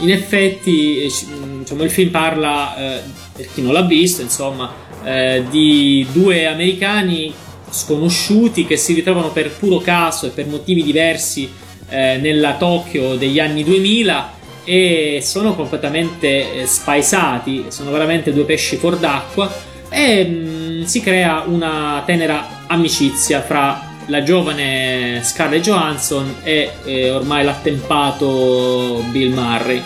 in 0.00 0.10
effetti 0.10 1.02
eh, 1.02 1.12
mm, 1.26 1.58
diciamo, 1.60 1.82
il 1.82 1.90
film 1.90 2.10
parla, 2.10 2.76
eh, 2.76 3.00
per 3.34 3.48
chi 3.52 3.62
non 3.62 3.72
l'ha 3.72 3.82
visto, 3.82 4.22
insomma, 4.22 4.72
eh, 5.04 5.44
di 5.48 6.06
due 6.12 6.46
americani 6.46 7.32
sconosciuti 7.68 8.66
che 8.66 8.76
si 8.76 8.92
ritrovano 8.94 9.30
per 9.30 9.50
puro 9.50 9.78
caso 9.78 10.26
e 10.26 10.30
per 10.30 10.46
motivi 10.46 10.82
diversi 10.82 11.50
eh, 11.88 12.16
nella 12.20 12.54
Tokyo 12.54 13.16
degli 13.16 13.38
anni 13.38 13.64
2000 13.64 14.34
e 14.68 15.20
sono 15.22 15.54
completamente 15.54 16.62
eh, 16.62 16.66
spaesati, 16.66 17.66
sono 17.68 17.92
veramente 17.92 18.32
due 18.32 18.44
pesci 18.44 18.76
fuor 18.76 18.98
d'acqua 18.98 19.48
e 19.88 20.24
mh, 20.24 20.80
mm, 20.80 20.82
si 20.82 21.00
crea 21.00 21.44
una 21.46 22.02
tenera 22.04 22.64
amicizia 22.66 23.42
fra 23.42 23.94
la 24.06 24.22
giovane 24.24 25.20
Scarlett 25.22 25.62
Johansson 25.62 26.36
e 26.42 26.70
eh, 26.84 27.10
ormai 27.10 27.44
l'attempato 27.44 29.04
Bill 29.10 29.32
Murray. 29.32 29.82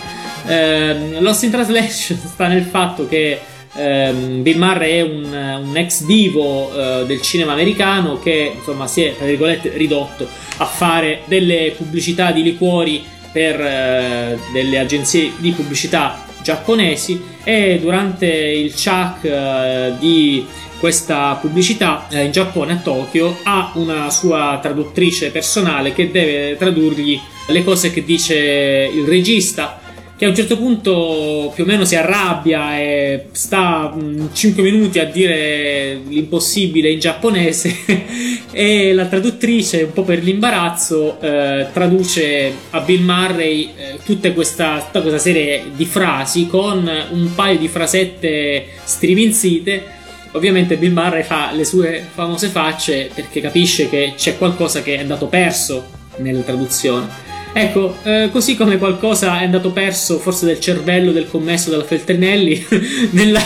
Eh, 0.47 1.19
Lost 1.19 1.43
in 1.43 1.51
Translation 1.51 2.17
sta 2.25 2.47
nel 2.47 2.63
fatto 2.63 3.07
che 3.07 3.39
ehm, 3.73 4.41
Bill 4.41 4.57
Murray 4.57 4.97
è 4.97 5.01
un, 5.01 5.59
un 5.63 5.77
ex 5.77 6.03
divo 6.05 6.71
eh, 6.73 7.05
del 7.05 7.21
cinema 7.21 7.51
americano 7.53 8.19
che 8.19 8.53
insomma 8.57 8.87
si 8.87 9.03
è 9.03 9.15
tra 9.15 9.27
virgolette 9.27 9.71
ridotto 9.75 10.27
a 10.57 10.65
fare 10.65 11.21
delle 11.25 11.73
pubblicità 11.77 12.31
di 12.31 12.41
liquori 12.41 13.03
per 13.31 13.59
eh, 13.59 14.39
delle 14.51 14.79
agenzie 14.79 15.31
di 15.37 15.51
pubblicità 15.51 16.25
giapponesi 16.41 17.21
e 17.43 17.79
durante 17.79 18.27
il 18.27 18.73
chuck 18.73 19.23
eh, 19.23 19.93
di 19.99 20.45
questa 20.79 21.37
pubblicità 21.39 22.07
eh, 22.09 22.23
in 22.23 22.31
Giappone 22.31 22.73
a 22.73 22.77
Tokyo 22.77 23.37
ha 23.43 23.71
una 23.75 24.09
sua 24.09 24.59
traduttrice 24.61 25.29
personale 25.29 25.93
che 25.93 26.09
deve 26.09 26.55
tradurgli 26.57 27.19
le 27.47 27.63
cose 27.63 27.91
che 27.91 28.03
dice 28.03 28.35
il 28.35 29.05
regista 29.05 29.80
che 30.21 30.27
a 30.27 30.29
un 30.29 30.35
certo 30.35 30.55
punto 30.55 31.51
più 31.55 31.63
o 31.63 31.65
meno 31.65 31.83
si 31.83 31.95
arrabbia 31.95 32.77
e 32.77 33.29
sta 33.31 33.91
5 34.31 34.61
minuti 34.61 34.99
a 34.99 35.05
dire 35.05 35.99
l'impossibile 36.07 36.91
in 36.91 36.99
giapponese 36.99 37.75
e 38.53 38.93
la 38.93 39.07
traduttrice, 39.07 39.81
un 39.81 39.93
po' 39.93 40.03
per 40.03 40.21
l'imbarazzo, 40.21 41.19
eh, 41.19 41.65
traduce 41.73 42.53
a 42.69 42.81
Bill 42.81 43.01
Murray 43.01 43.71
eh, 43.75 43.97
tutta, 44.05 44.31
questa, 44.31 44.83
tutta 44.85 45.01
questa 45.01 45.17
serie 45.17 45.71
di 45.75 45.85
frasi 45.85 46.45
con 46.45 46.87
un 47.09 47.33
paio 47.33 47.57
di 47.57 47.67
frasette 47.67 48.67
striminzite. 48.83 49.83
Ovviamente 50.33 50.77
Bill 50.77 50.93
Murray 50.93 51.23
fa 51.23 51.51
le 51.51 51.65
sue 51.65 52.05
famose 52.13 52.49
facce 52.49 53.09
perché 53.11 53.41
capisce 53.41 53.89
che 53.89 54.13
c'è 54.15 54.37
qualcosa 54.37 54.83
che 54.83 54.97
è 54.97 54.99
andato 54.99 55.25
perso 55.25 55.83
nella 56.17 56.41
traduzione. 56.41 57.30
Ecco, 57.53 57.97
eh, 58.03 58.29
così 58.31 58.55
come 58.55 58.77
qualcosa 58.77 59.41
è 59.41 59.43
andato 59.43 59.71
perso, 59.71 60.19
forse 60.19 60.45
del 60.45 60.59
cervello 60.61 61.11
del 61.11 61.27
commesso 61.29 61.69
della 61.69 61.83
Feltrinelli, 61.83 62.65
nella, 63.11 63.41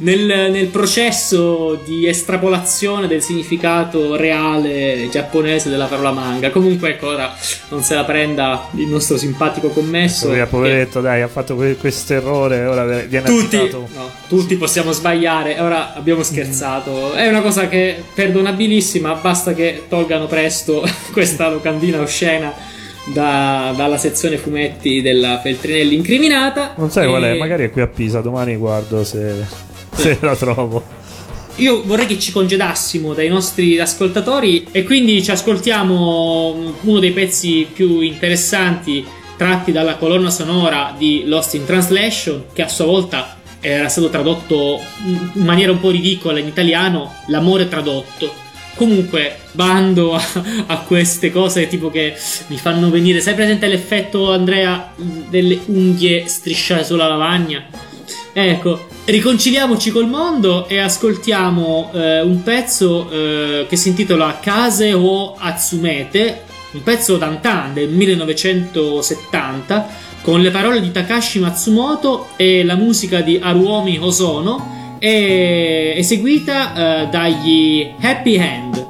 nel, 0.00 0.50
nel, 0.50 0.66
processo 0.66 1.80
di 1.82 2.06
estrapolazione 2.06 3.06
del 3.06 3.22
significato 3.22 4.16
reale 4.16 5.08
giapponese 5.10 5.70
della 5.70 5.86
parola 5.86 6.12
manga. 6.12 6.50
Comunque, 6.50 6.90
ecco, 6.90 7.08
ora 7.08 7.34
non 7.70 7.82
se 7.82 7.94
la 7.94 8.04
prenda 8.04 8.68
il 8.74 8.86
nostro 8.86 9.16
simpatico 9.16 9.68
commesso. 9.68 10.30
Che, 10.30 10.44
poveretto, 10.44 11.00
dai, 11.00 11.22
ha 11.22 11.28
fatto 11.28 11.54
questo 11.54 12.12
errore, 12.12 12.66
ora 12.66 12.84
viene 12.84 13.26
tutti, 13.26 13.70
no, 13.70 14.10
tutti 14.28 14.56
possiamo 14.56 14.92
sbagliare, 14.92 15.58
ora 15.58 15.94
abbiamo 15.94 16.22
scherzato. 16.22 17.14
È 17.14 17.26
una 17.26 17.40
cosa 17.40 17.66
che 17.66 18.02
perdonabilissima, 18.12 19.14
basta 19.14 19.54
che 19.54 19.84
tolgano 19.88 20.26
presto 20.26 20.86
questa 21.12 21.48
locandina 21.48 21.98
oscena 22.00 22.76
da, 23.12 23.72
dalla 23.76 23.98
sezione 23.98 24.36
fumetti 24.36 25.00
della 25.00 25.40
Feltrinelli 25.40 25.94
incriminata. 25.94 26.74
Non 26.76 26.90
sai 26.90 27.06
e... 27.06 27.08
qual 27.08 27.22
è, 27.22 27.36
magari 27.36 27.64
è 27.64 27.70
qui 27.70 27.82
a 27.82 27.86
Pisa, 27.86 28.20
domani 28.20 28.56
guardo 28.56 29.04
se, 29.04 29.34
se 29.94 30.18
la 30.20 30.36
trovo. 30.36 30.82
io 31.56 31.82
vorrei 31.84 32.06
che 32.06 32.18
ci 32.18 32.32
congedassimo 32.32 33.14
dai 33.14 33.28
nostri 33.28 33.78
ascoltatori 33.78 34.66
e 34.70 34.84
quindi 34.84 35.22
ci 35.22 35.30
ascoltiamo 35.30 36.74
uno 36.80 36.98
dei 36.98 37.12
pezzi 37.12 37.66
più 37.72 38.00
interessanti 38.00 39.04
tratti 39.36 39.70
dalla 39.70 39.96
colonna 39.96 40.30
sonora 40.30 40.94
di 40.98 41.22
Lost 41.24 41.54
in 41.54 41.64
Translation, 41.64 42.46
che 42.52 42.62
a 42.62 42.68
sua 42.68 42.86
volta 42.86 43.36
era 43.60 43.88
stato 43.88 44.08
tradotto 44.08 44.80
in 45.04 45.44
maniera 45.44 45.72
un 45.72 45.80
po' 45.80 45.90
ridicola 45.90 46.38
in 46.38 46.46
italiano, 46.46 47.14
L'amore 47.28 47.68
tradotto. 47.68 48.46
Comunque, 48.78 49.36
bando 49.52 50.14
a, 50.14 50.22
a, 50.66 50.78
queste 50.82 51.32
cose 51.32 51.66
tipo 51.66 51.90
che 51.90 52.14
mi 52.46 52.58
fanno 52.58 52.90
venire. 52.90 53.20
Sai 53.20 53.34
presente 53.34 53.66
l'effetto, 53.66 54.30
Andrea, 54.30 54.92
delle 54.96 55.58
unghie 55.66 56.28
strisciate 56.28 56.84
sulla 56.84 57.08
lavagna? 57.08 57.66
Ecco, 58.32 58.86
riconciliamoci 59.06 59.90
col 59.90 60.06
mondo 60.06 60.68
e 60.68 60.78
ascoltiamo 60.78 61.90
eh, 61.92 62.20
un 62.20 62.44
pezzo 62.44 63.10
eh, 63.10 63.66
che 63.68 63.74
si 63.74 63.88
intitola 63.88 64.38
Case 64.40 64.92
o 64.92 65.34
Atsumete, 65.36 66.42
un 66.70 66.84
pezzo 66.84 67.16
d'antan 67.16 67.74
del 67.74 67.88
1970 67.88 69.88
con 70.22 70.40
le 70.40 70.52
parole 70.52 70.80
di 70.80 70.92
Takashi 70.92 71.40
Matsumoto 71.40 72.28
e 72.36 72.62
la 72.62 72.76
musica 72.76 73.22
di 73.22 73.40
Haruomi 73.42 73.98
Hosono 73.98 74.77
e 74.98 75.94
eseguita 75.96 76.72
uh, 76.72 77.10
dagli 77.10 77.92
Happy 78.00 78.38
Hand. 78.38 78.86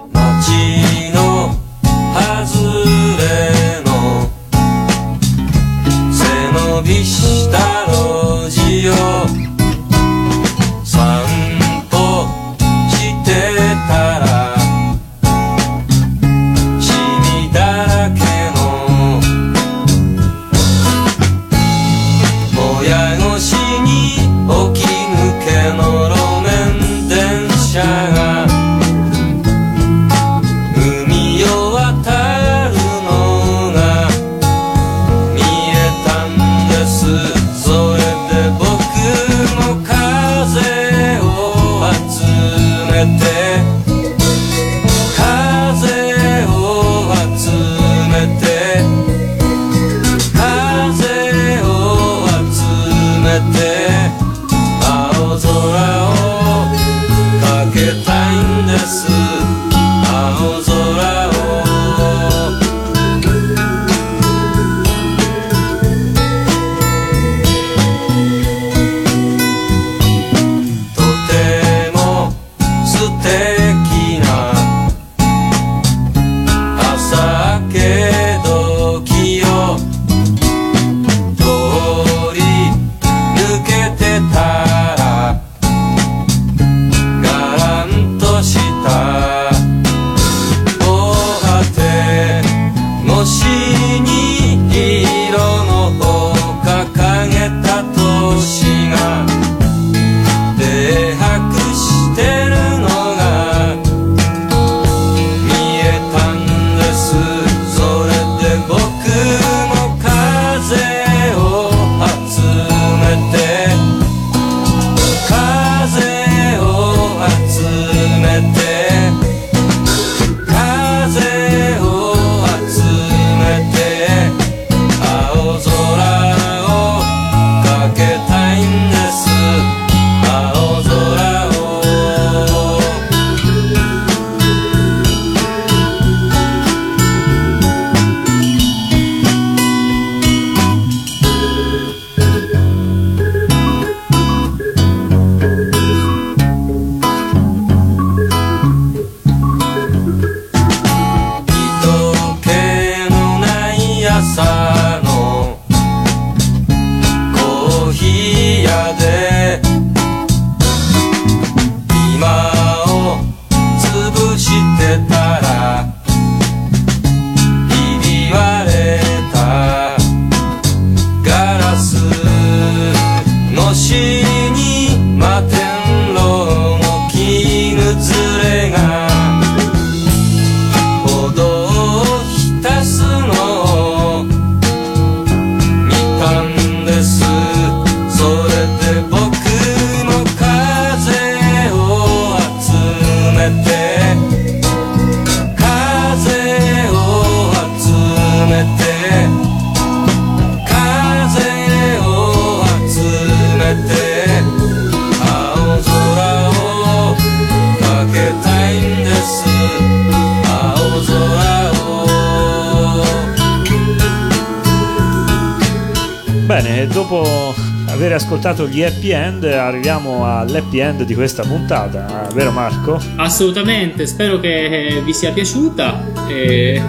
Ascoltato 218.39 218.69
gli 218.69 218.85
happy 218.85 219.11
end 219.11 219.43
arriviamo 219.43 220.25
all'happy 220.25 220.79
end 220.79 221.03
di 221.03 221.15
questa 221.15 221.43
puntata, 221.43 222.29
vero 222.33 222.53
Marco? 222.53 223.01
Assolutamente, 223.17 224.07
spero 224.07 224.39
che 224.39 225.03
vi 225.05 225.13
sia 225.13 225.33
piaciuta 225.33 226.05
e 226.29 226.81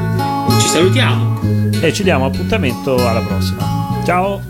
ci 0.59 0.67
salutiamo. 0.67 1.39
E 1.81 1.91
ci 1.91 2.03
diamo 2.03 2.25
appuntamento 2.27 2.95
alla 2.95 3.21
prossima. 3.21 4.01
Ciao! 4.05 4.41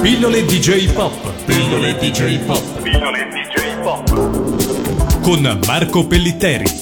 Pillole 0.00 0.44
DJ 0.44 0.92
Pop. 0.92 1.14
Pillole 1.44 1.96
DJ 1.98 2.38
Pop. 2.40 2.82
Pillole 2.82 3.28
DJ 3.30 3.80
Pop. 3.80 5.20
Con 5.20 5.60
Marco 5.66 6.06
Pellitteri. 6.06 6.79